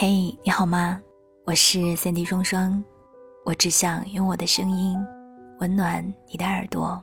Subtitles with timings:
[0.00, 1.02] 嘿，你好吗？
[1.44, 2.84] 我是三 D 双双，
[3.44, 4.96] 我只想用我的声音
[5.58, 7.02] 温暖你的耳朵。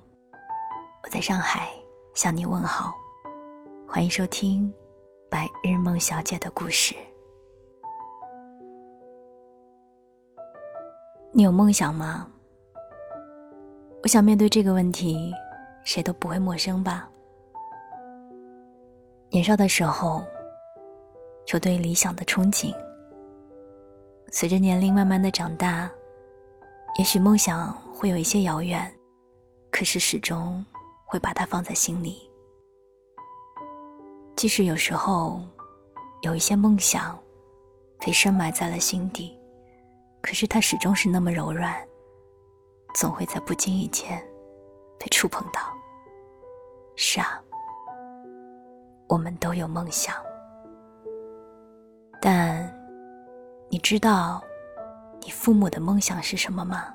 [1.03, 1.67] 我在上海
[2.13, 2.93] 向你问好，
[3.85, 4.73] 欢迎收听
[5.29, 6.95] 《白日梦小姐的故事》。
[11.33, 12.25] 你有梦想吗？
[14.03, 15.33] 我想面对这个问题，
[15.83, 17.09] 谁都不会陌生吧。
[19.31, 20.23] 年少的时候，
[21.51, 22.73] 有对理想的憧憬。
[24.31, 25.89] 随着年龄慢慢的长大，
[26.97, 28.93] 也许梦想会有一些遥远，
[29.71, 30.63] 可是始终
[31.05, 32.29] 会把它放在心里。
[34.35, 35.41] 即使有时候
[36.21, 37.17] 有一些梦想
[37.99, 39.39] 被深埋在了心底，
[40.21, 41.73] 可是它始终是那么柔软，
[42.93, 44.21] 总会在不经意间
[44.99, 45.61] 被触碰到。
[46.95, 47.41] 是啊。
[49.07, 50.15] 我们都有梦想，
[52.19, 52.67] 但
[53.75, 54.41] 你知道
[55.19, 56.93] 你父母的梦想是什么吗？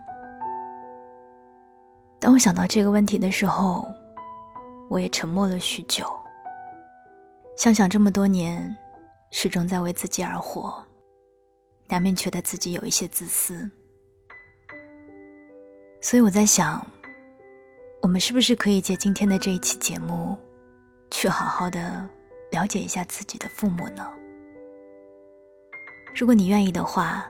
[2.19, 3.87] 当我想到这个问题的时候，
[4.89, 6.11] 我也沉默了许久。
[7.55, 8.75] 想想这么多年，
[9.31, 10.83] 始终在为自己而活，
[11.87, 13.71] 难免觉得自己有一些自私。
[16.01, 16.83] 所以我在想，
[18.01, 20.35] 我们是不是可以借今天的这一期节目？
[21.11, 22.09] 去好好的
[22.51, 24.11] 了解一下自己的父母呢。
[26.15, 27.25] 如果你愿意的话，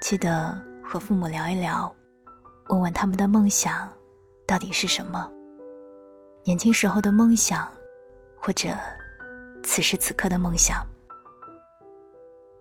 [0.00, 1.94] 记得和父母聊一聊，
[2.68, 3.88] 问问他们的梦想
[4.46, 5.30] 到底是什么，
[6.44, 7.66] 年轻时候的梦想，
[8.38, 8.70] 或者
[9.62, 10.84] 此时此刻的梦想，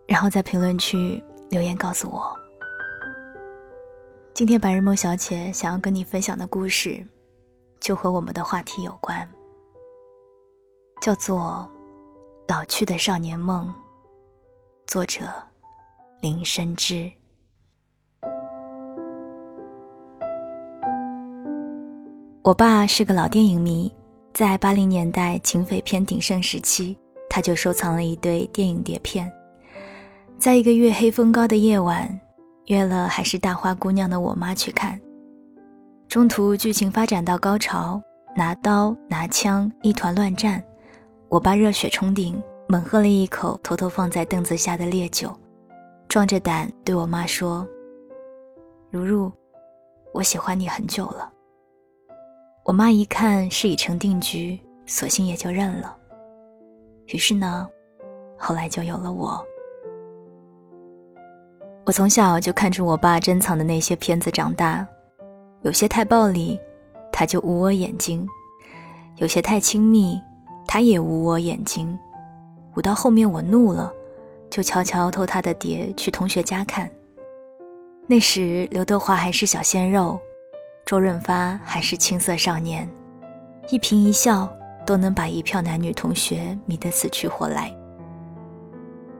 [0.07, 2.33] 然后在评论区留言告诉我。
[4.33, 7.05] 今天白日梦小姐想要跟你分享的故事，
[7.79, 9.27] 就和我们的话题有关。
[11.01, 11.67] 叫做
[12.53, 13.67] 《老去的少年梦》，
[14.85, 15.21] 作者
[16.19, 17.11] 林深知。
[22.41, 23.91] 我爸是个老电影迷，
[24.33, 26.97] 在八零年代警匪片鼎盛时期，
[27.29, 29.31] 他就收藏了一堆电影碟片。
[30.39, 32.19] 在一个月黑风高的夜晚，
[32.65, 34.99] 约了还是大花姑娘的我妈去看。
[36.07, 38.01] 中途剧情发展到高潮，
[38.35, 40.63] 拿刀拿枪一团乱战。
[41.29, 45.31] 我爸热血冲顶，猛喝了一口偷偷放在凳子下的烈酒，
[46.07, 47.67] 壮着胆对我妈说
[48.89, 49.31] ：“如如，
[50.13, 51.31] 我喜欢你很久了。”
[52.63, 55.95] 我妈一看是已成定局，索性也就认了。
[57.07, 57.67] 于是呢，
[58.37, 59.45] 后来就有了我。
[61.85, 64.85] 我从小就看着我爸珍藏的那些片子长大，
[65.61, 66.59] 有些太暴力，
[67.11, 68.25] 他就捂我眼睛；
[69.17, 70.19] 有些太亲密。
[70.69, 71.97] 他也捂我眼睛，
[72.75, 73.93] 捂到后面我怒了，
[74.49, 76.89] 就悄悄偷他的碟去同学家看。
[78.07, 80.19] 那时刘德华还是小鲜肉，
[80.85, 82.87] 周润发还是青涩少年，
[83.69, 84.51] 一颦一笑
[84.85, 87.75] 都能把一票男女同学迷得死去活来。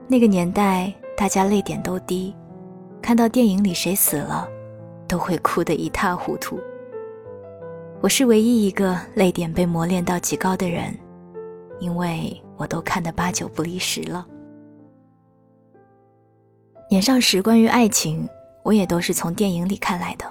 [0.06, 2.34] 那个年代大家泪点都低，
[3.02, 4.48] 看到电影里谁死了，
[5.06, 6.58] 都会哭得一塌糊涂。
[8.00, 10.96] 我是唯一一个泪点被磨练到极高的人。
[11.80, 14.26] 因为我都看得八九不离十了。
[16.90, 18.26] 年少时关于爱情，
[18.62, 20.24] 我也都是从电影里看来的。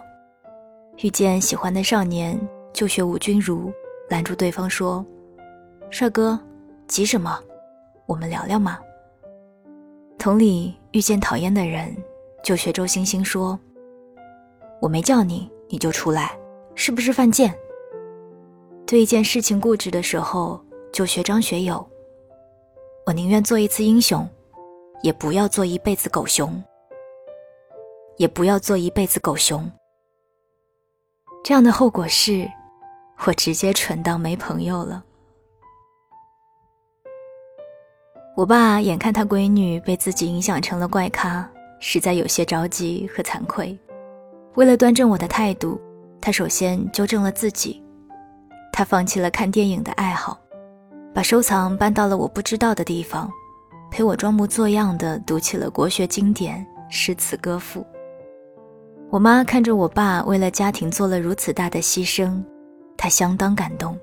[1.04, 2.40] 遇见喜欢的少年，
[2.74, 3.72] 就学吴君如
[4.10, 5.06] 拦住对方说
[5.92, 6.40] ：“帅哥，
[6.88, 7.40] 急什么？
[8.08, 8.80] 我们聊聊嘛。”
[10.18, 11.96] 同理，遇见讨厌的人，
[12.44, 13.60] 就学周星星说
[14.82, 16.36] ：“我没叫你，你就出来，
[16.74, 17.54] 是不是犯贱？”
[18.88, 20.60] 对一件事情固执的时候。
[20.94, 21.86] 就学张学友，
[23.06, 24.28] 我宁愿做一次英雄，
[25.02, 26.64] 也不要做一辈子狗熊，
[28.18, 29.70] 也不要做一辈子狗熊。
[31.44, 32.50] 这样的后果是，
[33.26, 35.04] 我直接蠢到没朋友了。
[38.36, 43.78] 我爸眼看他闺女被自己影响成了怪咖，实在有些着急和惭愧。
[44.56, 45.80] 为了端正我的态度，
[46.20, 47.84] 他首先纠正了自己，
[48.74, 50.40] 他放弃了看电影的爱好。
[51.14, 53.32] 把收藏搬到了我不知道的地方，
[53.90, 57.86] 陪我装模作样的读起了国学经典、诗词歌赋。
[59.10, 62.44] 我妈看着我爸为了家庭做了如此大的牺牲，
[62.98, 63.98] 她相当感动，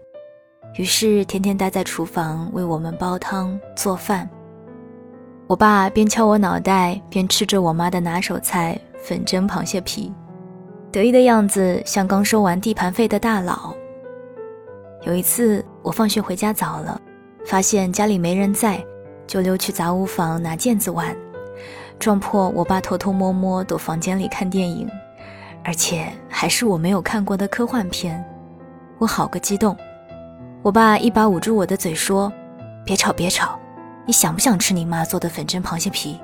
[0.79, 4.29] 于是天天待在厨房为我们煲汤做饭。
[5.47, 10.11] 我爸边敲我脑袋，边吃着我妈的拿手菜粉蒸螃蟹皮，
[10.91, 13.75] 得意的样子像刚收完地盘费的大佬。
[15.03, 16.99] 有一次，我放学回家早了，
[17.45, 18.83] 发现家里没人在，
[19.27, 21.17] 就溜去杂物房拿毽子玩。
[21.99, 24.89] 撞破我爸偷偷摸摸躲房间里看电影，
[25.63, 28.23] 而且还是我没有看过的科幻片，
[28.99, 29.77] 我好个激动！
[30.63, 32.33] 我爸一把捂住我的嘴说
[32.85, 33.59] ：“别吵别吵，
[34.07, 36.19] 你想不想吃你妈做的粉蒸螃蟹皮？”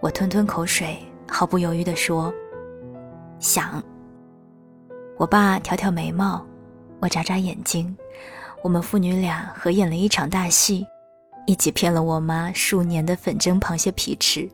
[0.00, 0.96] 我吞吞口水，
[1.28, 2.32] 毫不犹豫地说
[3.40, 3.82] ：“想。”
[5.18, 6.44] 我爸挑挑眉毛，
[7.00, 7.96] 我眨眨眼睛，
[8.62, 10.86] 我们父女俩合演了一场大戏。
[11.46, 14.48] 一起骗了我妈数年的粉蒸螃蟹皮吃。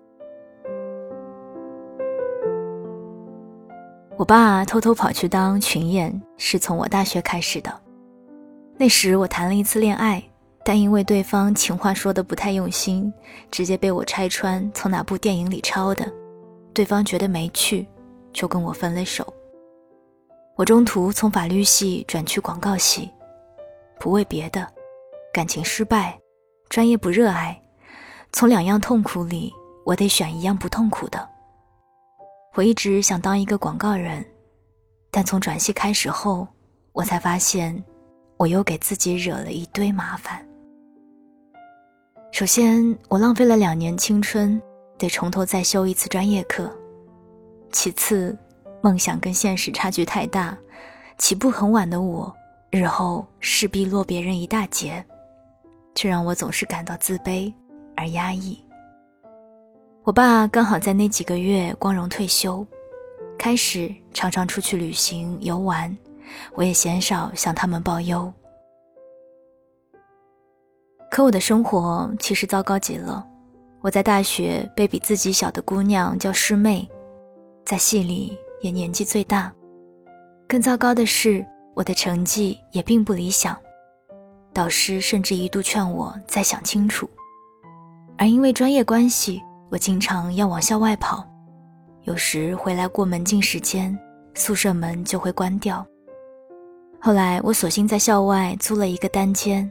[4.16, 7.72] 我爸偷偷跑去当群演，是从我大学开始的。
[8.76, 10.22] 那时我谈了一次恋爱，
[10.64, 13.12] 但因为对方情话说的不太用心，
[13.50, 16.10] 直接被我拆穿从哪部电影里抄的。
[16.74, 17.86] 对方觉得没趣，
[18.32, 19.26] 就跟我分了手。
[20.56, 23.08] 我中途从法律系转去广告系，
[24.00, 24.66] 不为别的，
[25.32, 26.18] 感情失败。
[26.68, 27.58] 专业不热爱，
[28.30, 29.52] 从两样痛苦里，
[29.86, 31.26] 我得选一样不痛苦的。
[32.54, 34.24] 我一直想当一个广告人，
[35.10, 36.46] 但从转系开始后，
[36.92, 37.82] 我才发现，
[38.36, 40.46] 我又给自己惹了一堆麻烦。
[42.32, 44.60] 首先，我浪费了两年青春，
[44.98, 46.64] 得从头再修一次专业课；
[47.72, 48.36] 其次，
[48.82, 50.56] 梦想跟现实差距太大，
[51.16, 52.30] 起步很晚的我，
[52.70, 55.02] 日后势必落别人一大截。
[55.98, 57.52] 却让我总是感到自卑
[57.96, 58.56] 而压抑。
[60.04, 62.64] 我爸刚好在那几个月光荣退休，
[63.36, 65.98] 开始常常出去旅行游玩，
[66.54, 68.32] 我也鲜少向他们报忧。
[71.10, 73.26] 可我的生活其实糟糕极了，
[73.80, 76.88] 我在大学被比自己小的姑娘叫师妹，
[77.64, 79.52] 在系里也年纪最大。
[80.46, 81.44] 更糟糕的是，
[81.74, 83.58] 我的成绩也并不理想。
[84.58, 87.08] 导师甚至一度劝我再想清楚，
[88.16, 89.40] 而因为专业关系，
[89.70, 91.24] 我经常要往校外跑，
[92.02, 93.96] 有时回来过门禁时间，
[94.34, 95.86] 宿舍门就会关掉。
[97.00, 99.70] 后来我索性在校外租了一个单间，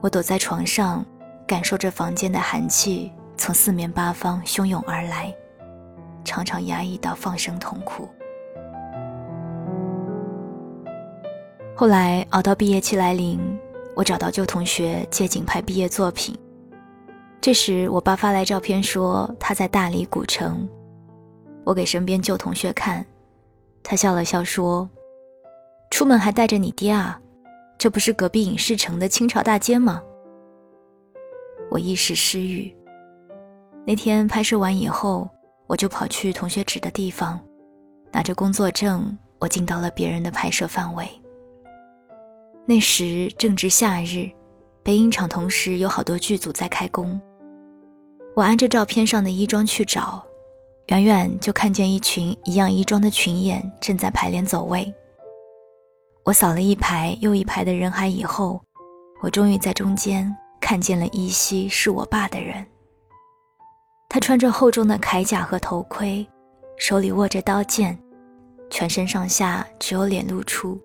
[0.00, 1.04] 我躲在床上，
[1.44, 5.34] 感受着房间的寒气从四面八方汹涌而来，
[6.24, 8.08] 常常压抑到放声痛哭。
[11.78, 13.38] 后来熬到毕业期来临，
[13.94, 16.34] 我找到旧同学借景拍毕业作品。
[17.38, 20.66] 这时，我爸发来照片说他在大理古城。
[21.64, 23.04] 我给身边旧同学看，
[23.82, 24.88] 他笑了笑说
[25.92, 27.20] ：“出门还带着你爹啊？
[27.76, 30.02] 这不是隔壁影视城的清朝大街吗？”
[31.70, 32.74] 我一时失语。
[33.86, 35.28] 那天拍摄完以后，
[35.66, 37.38] 我就跑去同学指的地方，
[38.10, 41.06] 拿着工作证，我进到了别人的拍摄范围。
[42.68, 44.28] 那时正值夏日，
[44.82, 47.20] 北影厂同时有好多剧组在开工。
[48.34, 50.20] 我按着照片上的衣装去找，
[50.88, 54.92] 远远就看见一群一样衣装的群演正在排练走位。
[56.24, 58.60] 我扫了一排又一排的人海以后，
[59.22, 62.66] 我终于在中间看见了依稀是我爸的人。
[64.08, 66.26] 他穿着厚重的铠甲和头盔，
[66.76, 67.96] 手里握着刀剑，
[68.70, 70.80] 全身上下只有脸露出。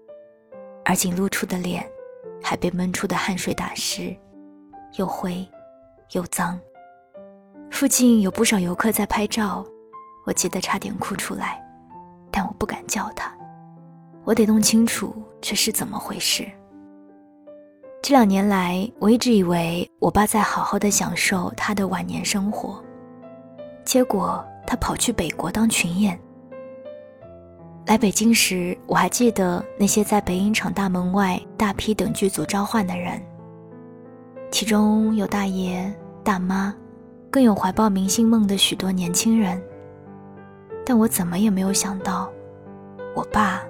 [0.92, 1.90] 而仅露出的脸，
[2.44, 4.14] 还被闷出的汗水打湿，
[4.98, 5.48] 又灰
[6.12, 6.60] 又脏。
[7.72, 9.66] 附近有不少游客在拍照，
[10.26, 11.66] 我急得差点哭出来，
[12.30, 13.34] 但我不敢叫他，
[14.26, 16.46] 我得弄清楚这是怎么回事。
[18.02, 22.84] 这两年来，我一直以为我爸在好好的享受他的晚年生活，
[23.86, 26.20] 结果他跑去北国当群演。
[27.88, 33.22] 来北京时，我还记得那些在北影厂大门外大批等剧组召唤的人，
[34.52, 35.92] 其中有大爷
[36.24, 36.74] 大妈，
[37.30, 39.62] 更有怀抱明星梦的许多年轻人。
[40.86, 42.32] 但我怎么也没有想到，
[43.16, 43.62] 我爸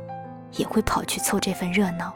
[0.57, 2.13] 也会跑去凑这份热闹。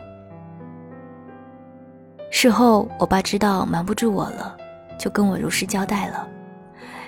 [2.29, 4.55] 事后，我爸知道瞒不住我了，
[4.99, 6.27] 就跟我如实交代了，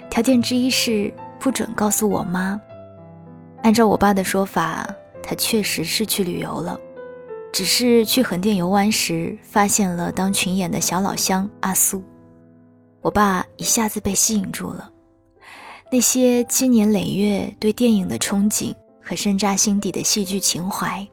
[0.09, 2.59] 条件之一是不准告诉我妈。
[3.67, 4.87] 按照我爸的说法，
[5.21, 6.79] 他确实是去旅游了，
[7.51, 12.01] 只是去横店游玩时发现了当群演的小老乡阿苏。
[13.01, 14.89] 我爸一下子被吸引住了，
[15.91, 21.05] 那些积年累月对电影的憧憬和深扎心底的戏剧情怀，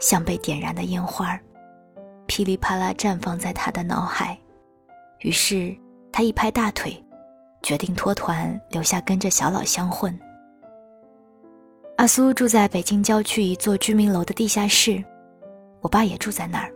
[0.00, 1.38] 像被点燃的烟花，
[2.26, 4.36] 噼里啪啦绽放在他的脑海。
[5.20, 5.72] 于是
[6.10, 7.00] 他一拍大腿，
[7.62, 10.12] 决定脱团留下跟着小老乡混。
[11.96, 15.02] 阿苏住在北京郊区一座居民楼的地下室，
[15.80, 16.72] 我爸也住在那儿。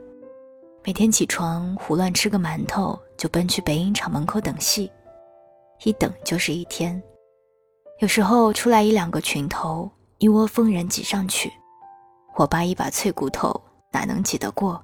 [0.85, 4.91] 每天起床胡乱吃个馒头，就奔去北影厂门口等戏。
[5.83, 7.03] 一等就是一天。
[7.99, 11.53] 有时候出来一两个群头，一窝蜂人挤上去，
[12.37, 13.61] 我爸一把脆骨头
[13.93, 14.81] 哪能挤得过？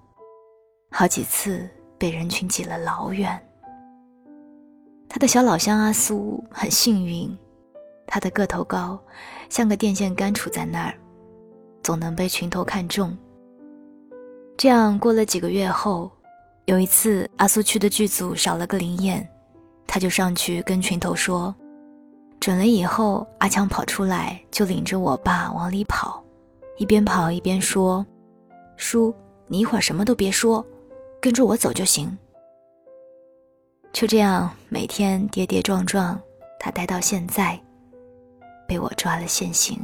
[0.90, 3.40] 好几次被人群挤了老远。
[5.08, 7.38] 他的小老乡阿苏很幸运，
[8.14, 8.96] 他的个头高，
[9.48, 10.94] 像个电线杆杵在那儿，
[11.82, 13.12] 总能被群头看中。
[14.56, 16.08] 这样过了几个月后，
[16.66, 19.28] 有一次阿苏去的剧组少了个灵验，
[19.84, 21.52] 他就上去跟群头说。
[22.38, 26.22] 准了以后，阿强跑出来就领着我爸往里跑，
[26.78, 28.06] 一边跑一边说
[28.78, 29.12] ：“叔，
[29.48, 30.64] 你一会儿什么都别说，
[31.20, 32.16] 跟着我走就行。”
[33.92, 36.16] 就这样，每天跌跌撞撞，
[36.60, 37.60] 他待到现在，
[38.66, 39.78] 被我抓了现行。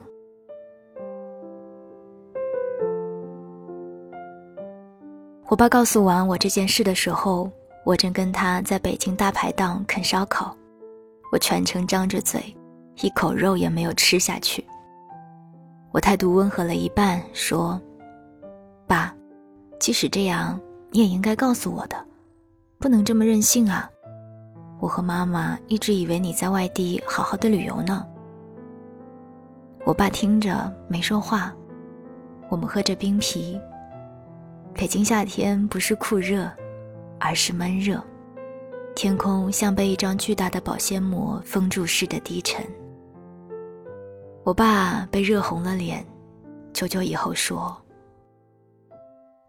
[5.49, 7.50] 我爸告诉完我这件事的时候，
[7.84, 10.56] 我正跟他在北京大排档啃烧烤。
[11.32, 12.40] 我全程张着嘴，
[13.02, 14.64] 一口肉也没有吃下去。
[15.92, 17.80] 我态度温和了一半，说
[18.87, 19.12] ：“爸，
[19.80, 20.60] 即使这样，
[20.90, 21.96] 你也应该告诉我的，
[22.78, 23.90] 不能这么任性啊！
[24.78, 28.06] 我和妈妈一直以为你在外地好好的旅游呢。”
[29.84, 31.54] 我爸听着没说话。
[32.49, 33.60] 我们喝着冰啤。
[34.75, 36.50] 北京夏天不是酷热，
[37.18, 38.02] 而是闷热。
[38.94, 42.64] 天空像被一张巨大的保鲜膜封住似的低沉。
[44.44, 46.04] 我爸被热红了脸，
[46.72, 47.76] 久久以后说：“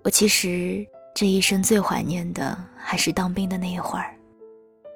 [0.03, 0.85] 我其实
[1.15, 4.15] 这一生最怀念的还是当兵的那一会儿，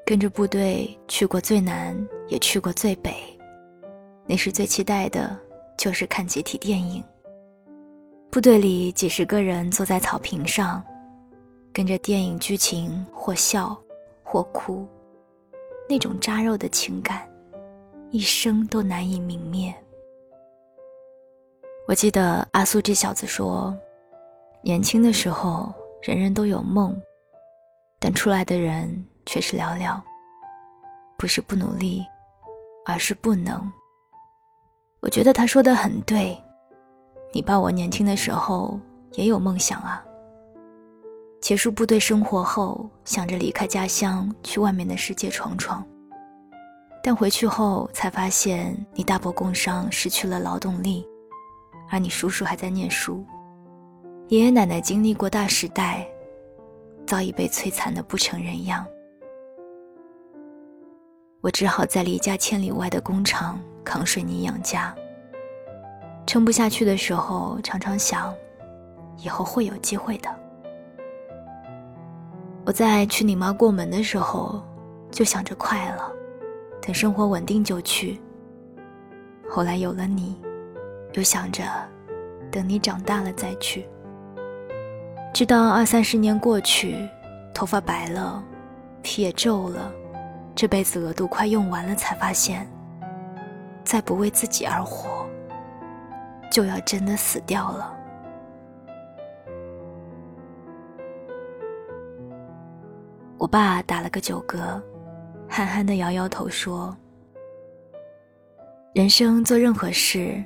[0.05, 1.95] 跟着部队去过最南，
[2.27, 3.15] 也去过最北。
[4.25, 5.37] 那时最期待的
[5.77, 7.03] 就是看集体电影。
[8.31, 10.83] 部队里几十个人坐在草坪上，
[11.71, 13.75] 跟着电影剧情或笑。”
[14.27, 14.85] 或哭，
[15.87, 17.29] 那种扎肉的情感，
[18.09, 19.73] 一生都难以泯灭。
[21.87, 23.73] 我记得阿苏这小子说，
[24.63, 26.99] 年轻的时候人人都有梦，
[27.99, 30.01] 但出来的人却是寥寥。
[31.19, 32.03] 不是不努力，
[32.83, 33.71] 而是不能。
[35.05, 36.35] 我觉得他说的很对，
[37.31, 38.79] 你爸我年轻的时候
[39.13, 40.03] 也有梦想啊。
[41.39, 45.85] 结束部队生活后，想着离开家乡去外面的世界闯闯。
[47.03, 51.05] 但回去后才发现，你大伯工伤失去了劳动力，
[51.91, 53.23] 而你叔叔还在念书，
[54.29, 56.03] 爷爷奶奶经历过大时代，
[57.05, 58.83] 早已被摧残的不成人样。
[61.41, 64.93] 我只好在离家千里外的工厂扛水泥养家。
[66.25, 68.33] 撑不下去的时候，常常想，
[69.17, 70.29] 以后会有机会的。
[72.65, 74.59] 我在娶你妈过门的时候，
[75.11, 76.11] 就想着快了，
[76.81, 78.19] 等生活稳定就去。
[79.47, 80.35] 后来有了你，
[81.13, 81.63] 又想着
[82.51, 83.87] 等你长大了再去。
[85.31, 87.07] 直到二三十年过去，
[87.53, 88.43] 头发白了，
[89.03, 89.91] 皮也皱了，
[90.55, 92.67] 这辈子额度快用完了，才发现，
[93.85, 95.25] 再不为自己而活，
[96.51, 97.95] 就要真的死掉了。
[103.37, 104.81] 我爸打了个酒嗝，
[105.47, 106.95] 憨憨的摇摇头说
[108.93, 110.43] ：“人生做任何事，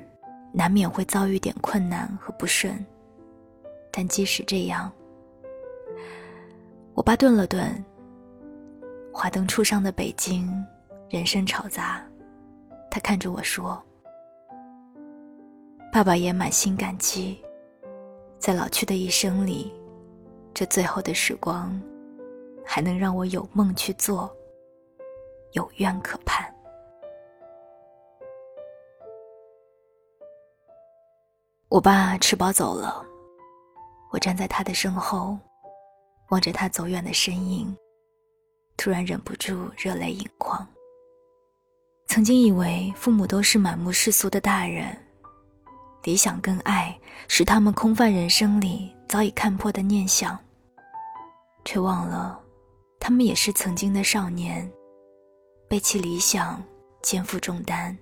[0.51, 2.85] 难免会遭遇点困难和不顺，
[3.89, 4.91] 但即使这样……”
[6.93, 7.73] 我爸顿了顿。
[9.13, 10.51] 华灯初上的北京，
[11.09, 12.01] 人声吵杂，
[12.89, 13.81] 他看着我说
[15.91, 17.43] ：“爸爸也满心感激，
[18.39, 19.73] 在老去的一生里，
[20.53, 21.79] 这最后的时光。”
[22.71, 24.31] 还能让我有梦去做，
[25.53, 26.53] 有愿可盼。
[31.67, 33.03] 我爸吃饱走了，
[34.11, 35.35] 我站在他的身后，
[36.29, 37.75] 望着他走远的身影，
[38.77, 40.67] 突然忍不住热泪盈眶。
[42.09, 44.97] 曾经以为父母都是满目世俗的大人，
[46.03, 50.37] 理想跟爱是他们空泛人生里早已看破的念想，
[51.63, 52.39] 却忘了。
[52.99, 54.67] 他们也是曾经的少年，
[55.67, 56.59] 背弃理想，
[57.03, 57.95] 肩负重担，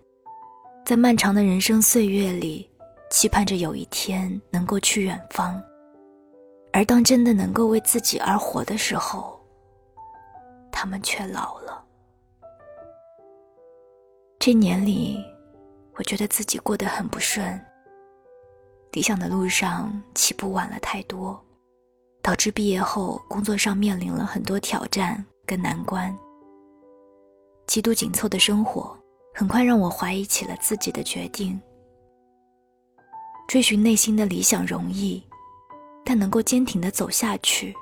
[0.85, 2.67] 在漫长的人生岁月里，
[3.11, 5.61] 期盼着有一天能够去远方。
[6.71, 9.37] 而当真的能够为自己而活的时候，
[10.71, 11.76] 他们却老了。
[14.39, 15.17] 这年里，
[15.95, 17.59] 我觉得自己过得很不顺，
[18.93, 21.43] 理想的路上起步晚了太多。
[22.19, 26.13] 导致毕业后工作上面临了很多挑战跟难关。
[27.67, 28.97] 极度紧凑的生活，
[29.33, 31.57] 很快让我怀疑起了自己的决定。
[33.47, 35.23] 追寻内心的理想容易，
[36.03, 37.73] 但能够坚挺的走下去，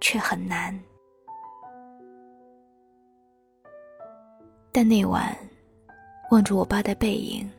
[0.00, 0.80] 却很难。
[4.72, 5.36] 但那晚，
[6.30, 7.50] 望着我爸的背影，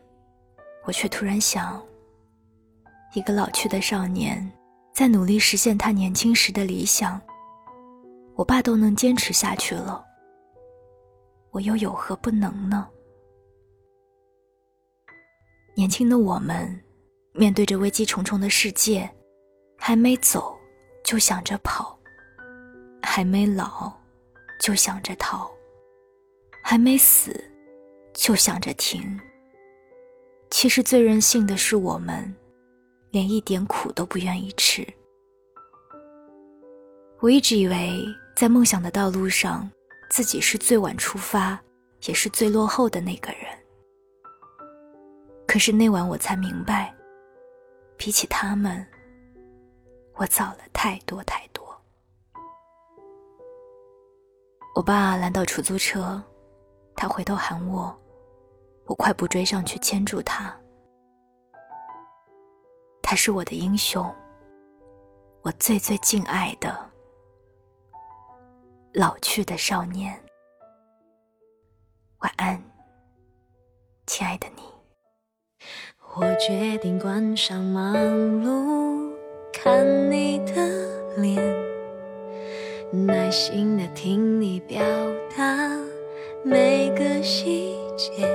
[0.86, 1.82] 我却突然想：
[3.14, 4.50] 一个老去的少年，
[4.94, 7.20] 在努力实现他年轻时的理想，
[8.36, 10.02] 我爸都能坚持下去了，
[11.52, 12.88] 我又有何不能呢？
[15.76, 16.82] 年轻的我们，
[17.34, 19.10] 面对着危机重重的世界，
[19.78, 20.58] 还没走
[21.04, 22.00] 就想着跑，
[23.04, 23.92] 还没老
[24.62, 25.52] 就想着逃。
[26.64, 27.51] 还没死，
[28.14, 29.20] 就想着停。
[30.50, 32.36] 其实最任性的是我们，
[33.10, 34.86] 连一点苦都不愿意吃。
[37.20, 38.04] 我一直以为，
[38.36, 39.70] 在梦想的道路上，
[40.10, 41.58] 自己是最晚出发，
[42.06, 43.46] 也是最落后的那个人。
[45.48, 46.94] 可是那晚我才明白，
[47.96, 48.86] 比起他们，
[50.16, 51.64] 我早了太多太多。
[54.74, 56.22] 我爸拦到出租车。
[56.96, 57.96] 他回头喊我，
[58.86, 60.56] 我快步追上去牵住他。
[63.02, 64.14] 他是我的英雄，
[65.42, 66.74] 我最最敬爱的
[68.94, 70.18] 老去的少年。
[72.20, 72.62] 晚安，
[74.06, 74.62] 亲爱的你。
[76.16, 79.12] 我决定关上忙碌，
[79.54, 81.42] 看你的脸，
[82.92, 84.80] 耐心的听你表
[85.36, 85.91] 达。
[86.44, 88.28] 每个细节，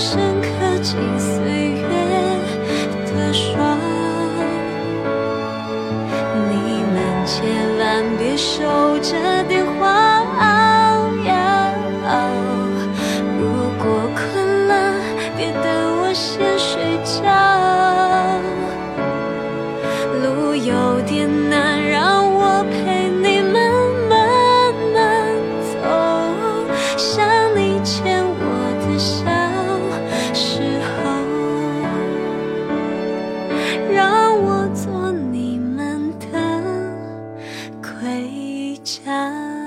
[0.00, 1.86] 深刻进岁月
[3.12, 3.89] 的霜
[38.98, 39.59] 家。